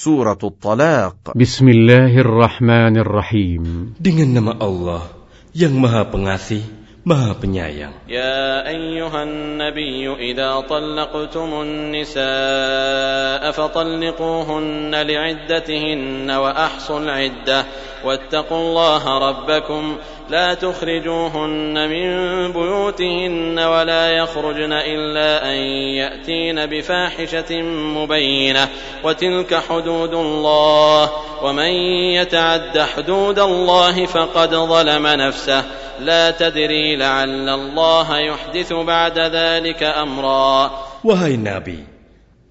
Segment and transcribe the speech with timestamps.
[0.00, 1.36] سورة الطلاق.
[1.36, 3.92] بسم الله الرحمن الرحيم.
[4.00, 5.12] Dengan nama Allah
[5.52, 6.64] yang maha pengasih
[7.04, 7.92] maha penyayang.
[8.08, 17.60] يا أيها النبي إذا طلقتم النساء فطلقوهن لعدتهن وأحصوا العدة.
[18.04, 19.96] واتقوا الله ربكم
[20.30, 22.08] لا تخرجوهن من
[22.52, 25.56] بيوتهن ولا يخرجن إلا أن
[26.00, 28.68] يأتين بفاحشة مبينة
[29.04, 31.10] وتلك حدود الله
[31.42, 31.72] ومن
[32.14, 35.64] يتعد حدود الله فقد ظلم نفسه
[36.00, 41.80] لا تدري لعل الله يحدث بعد ذلك أمرا Wahai Nabi,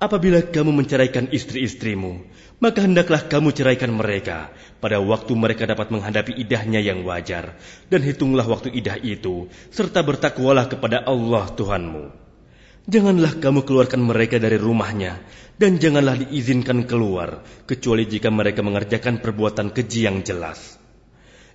[0.02, 2.18] apabila kamu menceraikan istri-istrimu,
[2.60, 4.52] maka hendaklah kamu ceraikan mereka
[4.84, 7.56] pada waktu mereka dapat menghadapi idahnya yang wajar,
[7.88, 12.30] dan hitunglah waktu idah itu, serta bertakwalah kepada Allah Tuhanmu.
[12.90, 15.24] Janganlah kamu keluarkan mereka dari rumahnya,
[15.56, 20.80] dan janganlah diizinkan keluar, kecuali jika mereka mengerjakan perbuatan keji yang jelas.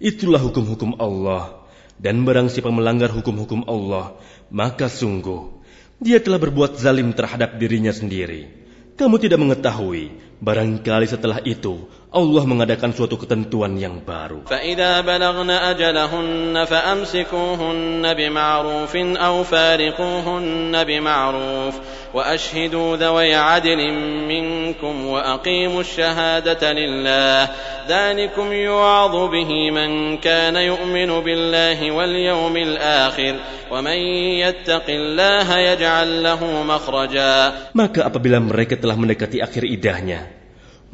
[0.00, 1.64] Itulah hukum-hukum Allah,
[1.96, 4.16] dan barang siapa melanggar hukum-hukum Allah,
[4.52, 5.64] maka sungguh
[6.02, 8.50] dia telah berbuat zalim terhadap dirinya sendiri.
[8.94, 14.41] Kamu tidak mengetahui, barangkali setelah itu Allah mengadakan suatu ketentuan yang baru.
[14.49, 21.75] فإذا بلغن أجلهن فأمسكوهن بمعروف أو فارقوهن بمعروف
[22.13, 23.81] وأشهدوا ذوي عدل
[24.25, 27.49] منكم وأقيموا الشهادة لله
[27.85, 33.35] ذلكم يوعظ به من كان يؤمن بالله واليوم الآخر
[33.71, 33.99] ومن
[34.41, 37.38] يتق الله يجعل له مخرجا
[37.77, 40.32] Maka apabila mereka telah mendekati akhir idahnya,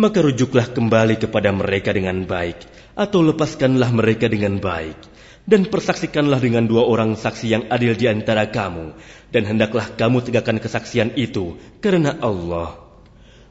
[0.01, 2.65] maka rujuklah kembali kepada mereka dengan baik,
[2.97, 4.97] atau lepaskanlah mereka dengan baik,
[5.45, 8.97] dan persaksikanlah dengan dua orang saksi yang adil di antara kamu,
[9.29, 12.81] dan hendaklah kamu tegakkan kesaksian itu karena Allah.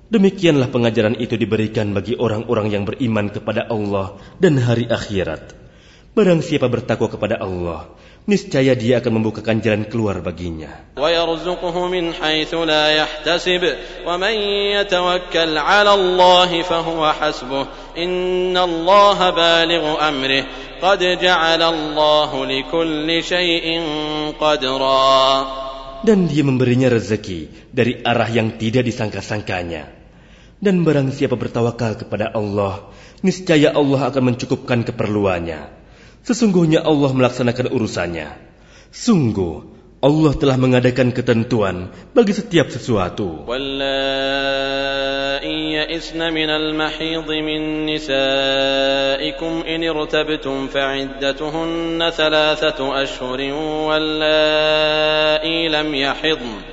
[0.09, 5.58] Demikianlah pengajaran itu diberikan bagi orang-orang yang beriman kepada Allah dan hari akhirat.
[6.09, 7.85] Barang siapa bertakwa kepada Allah,
[8.25, 10.89] niscaya dia akan membukakan jalan keluar baginya.
[25.99, 29.93] Dan dia memberinya rezeki dari arah yang tidak disangka-sangkanya.
[30.57, 32.89] Dan barang siapa bertawakal kepada Allah,
[33.23, 35.78] niscaya Allah akan mencukupkan keperluannya.
[36.24, 38.32] Sesungguhnya Allah melaksanakan urusannya.
[38.88, 43.48] Sungguh, Allah telah mengadakan ketentuan bagi setiap sesuatu.
[43.48, 45.04] واللائي
[45.72, 53.40] يئسن من المحيض من نسائكم إن ارتبتم فعدتهن ثلاثة أشهر
[53.88, 56.67] واللائي لم يحضن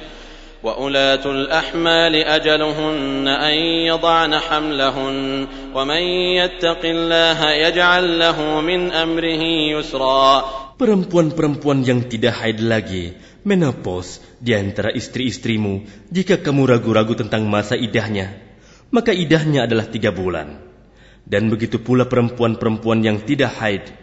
[0.66, 3.57] وأولاة الأحمال أجلهن أن
[3.90, 5.18] يضعن حملهن
[5.74, 6.03] ومن
[6.38, 9.44] يتق الله يجعل له من أمره
[9.74, 10.29] يسرا
[10.81, 13.13] Perempuan-perempuan yang tidak haid lagi,
[13.46, 18.34] menopause di antara istri-istrimu, jika kamu ragu-ragu tentang masa idahnya,
[18.90, 20.57] maka idahnya adalah tiga bulan.
[21.22, 23.94] Dan begitu pula perempuan-perempuan yang tidak haid.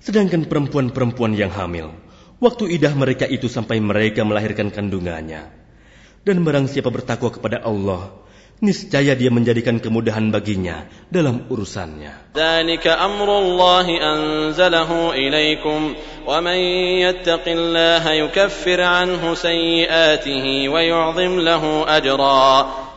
[0.00, 1.92] Sedangkan perempuan-perempuan yang hamil,
[2.40, 5.57] waktu idah mereka itu sampai mereka melahirkan kandungannya.
[6.23, 8.11] Dan barang siapa bertakwa kepada Allah,
[8.59, 12.35] niscaya dia menjadikan kemudahan baginya dalam urusannya.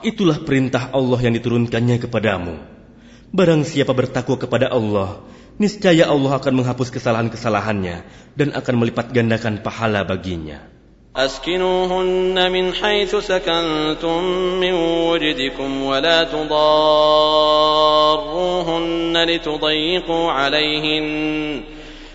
[0.02, 2.58] Itulah perintah Allah yang diturunkannya kepadamu.
[3.30, 5.22] Barang siapa bertakwa kepada Allah,
[5.62, 7.96] niscaya Allah akan menghapus kesalahan-kesalahannya
[8.34, 10.81] dan akan melipat gandakan pahala baginya.
[11.16, 14.24] أسكنوهن من حيث سكنتم
[14.60, 16.44] من وجدكم ولا تضاروهن
[19.24, 21.62] لتضيقوا عليهن.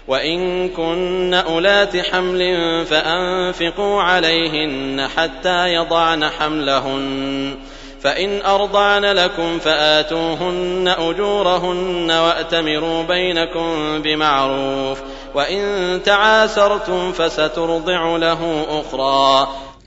[0.08, 2.42] وإن كن أولات حمل
[2.86, 7.56] فأنفقوا عليهن حتى يضعن حملهن.
[8.02, 15.02] فإن أرضعن لكم فآتوهن أجورهن وأتمروا بينكم بمعروف.
[15.37, 15.63] وإن
[16.05, 18.41] تعاسرتم فسترضع له
[18.81, 19.25] أخرى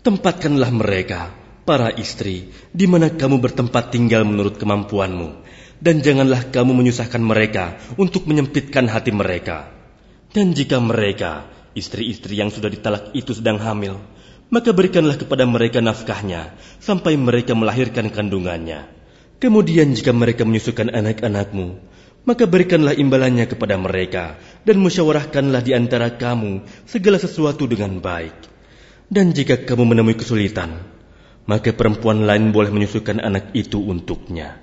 [0.05, 1.33] Tempatkanlah mereka,
[1.65, 5.41] para istri, di mana kamu bertempat tinggal menurut kemampuanmu,
[5.81, 9.73] dan janganlah kamu menyusahkan mereka untuk menyempitkan hati mereka.
[10.29, 13.97] Dan jika mereka, istri-istri yang sudah ditalak itu sedang hamil,
[14.53, 18.85] maka berikanlah kepada mereka nafkahnya sampai mereka melahirkan kandungannya.
[19.41, 21.81] Kemudian jika mereka menyusukan anak-anakmu,
[22.24, 28.48] maka berikanlah imbalannya kepada mereka dan musyawarahkanlah di antara kamu segala sesuatu dengan baik.
[29.10, 30.86] Dan jika kamu menemui kesulitan,
[31.48, 34.54] maka perempuan lain boleh menyusukan anak itu untuknya.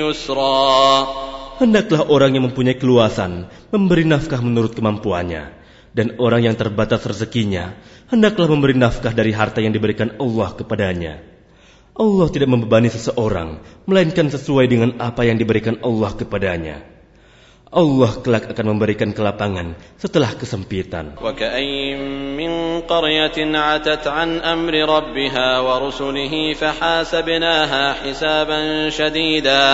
[0.00, 1.06] يسرا
[1.60, 5.52] Hendaklah orang yang mempunyai keluasan memberi nafkah menurut kemampuannya,
[5.92, 7.76] dan orang yang terbatas rezekinya
[8.08, 11.20] hendaklah memberi nafkah dari harta yang diberikan Allah kepadanya.
[12.00, 16.80] Allah tidak membebani seseorang, melainkan sesuai dengan apa yang diberikan Allah kepadanya.
[17.70, 21.14] Allah kelak akan memberikan kelapangan setelah kesempitan.
[21.22, 21.98] وكأين
[22.34, 28.60] من قرية عتت عن أمر ربها ورسله فحاسبناها حسابا
[28.90, 29.66] شديدا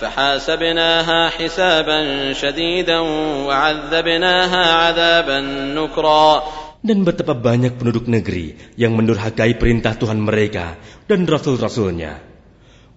[0.00, 1.98] فحاسبناها حسابا
[2.32, 2.98] شديدا
[3.46, 5.38] وعذبناها عذابا
[5.74, 6.42] نكرا
[6.87, 12.23] Dan betapa banyak penduduk negeri yang mendurhakai perintah Tuhan mereka dan rasul-rasulnya.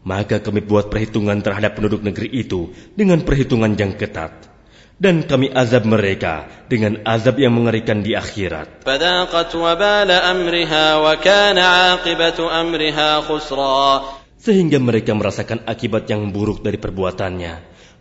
[0.07, 4.47] Maka kami buat perhitungan terhadap penduduk negeri itu dengan perhitungan yang ketat.
[5.01, 8.85] dan kami azab mereka dengan azab yang mengerikan di akhirat.
[14.41, 17.55] Sehingga mereka merasakan akibat yang buruk dari perbuatannya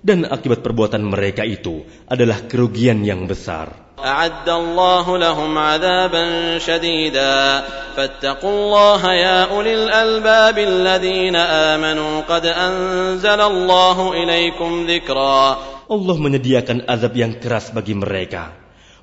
[0.03, 3.88] dan akibat perbuatan mereka itu adalah kerugian yang besar.
[4.05, 6.23] أعد الله لهم عذابا
[6.57, 7.63] شديدا
[7.95, 15.41] فاتقوا الله يا أولي الألباب الذين آمنوا قد أنزل الله إليكم ذكرا
[15.89, 18.53] Allah menyediakan azab yang keras bagi mereka.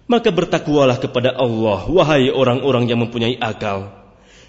[0.07, 3.91] Maka bertakwalah kepada Allah, wahai orang-orang yang mempunyai akal,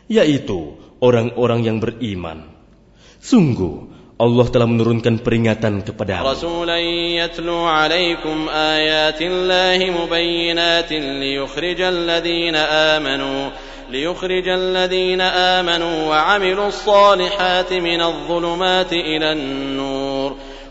[0.06, 2.46] yaitu orang-orang yang beriman.
[3.18, 6.26] Sungguh, Allah telah menurunkan peringatan kepada
[7.22, 13.50] يتلو عليكم آيات الله مبينات ليخرج الذين آمنوا
[13.90, 20.07] ليخرج الذين آمنوا وعملوا الصالحات من الظلمات إلى النور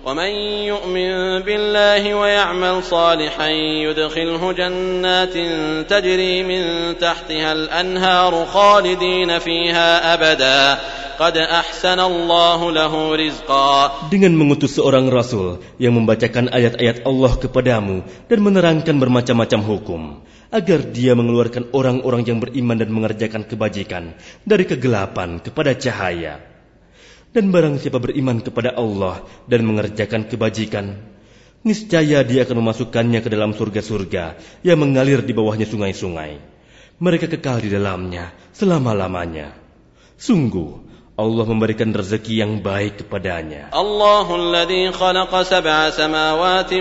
[0.05, 0.31] ومن
[0.65, 1.11] يؤمن
[1.45, 3.49] بالله ويعمل صالحا
[3.85, 5.35] يدخله جنات
[5.89, 6.63] تجري من
[6.97, 10.79] تحتها الأنهار خالدين فيها أبدا
[11.19, 13.69] قد أحسن الله له رزقا
[14.09, 20.01] dengan mengutus seorang rasul yang membacakan ayat-ayat Allah kepadamu dan menerangkan bermacam-macam hukum
[20.49, 26.41] agar dia mengeluarkan orang-orang yang beriman dan mengerjakan kebajikan dari kegelapan kepada cahaya.
[27.36, 30.96] Dan barang siapa beriman kepada Allah dan mengerjakan kebajikan,
[31.68, 36.40] niscaya dia akan memasukkannya ke dalam surga-surga yang mengalir di bawahnya sungai-sungai.
[36.96, 39.52] Mereka kekal di dalamnya selama-lamanya.
[40.16, 40.85] Sungguh,
[41.21, 43.69] Allah memberikan rezeki yang baik kepadanya.
[43.69, 46.73] الله الذي خلق سبع سماوات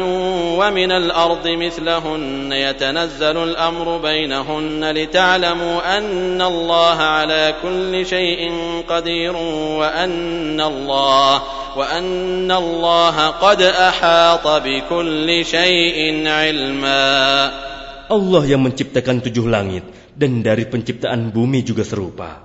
[0.56, 8.40] ومن الأرض مثلهن يتنزل الأمر بينهن لتعلموا أن الله على كل شيء
[8.88, 9.34] قدير
[9.76, 11.32] وأن الله
[11.76, 15.98] وأن الله قد أحاط بكل شيء
[16.28, 17.06] علما
[18.10, 19.86] Allah yang menciptakan tujuh langit
[20.18, 22.43] dan dari penciptaan bumi juga serupa.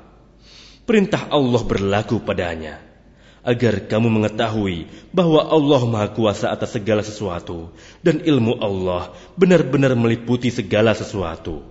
[0.91, 2.83] Perintah Allah berlaku padanya
[3.47, 7.71] agar kamu mengetahui bahwa Allah Maha Kuasa atas segala sesuatu
[8.03, 11.63] dan ilmu Allah benar-benar meliputi segala sesuatu.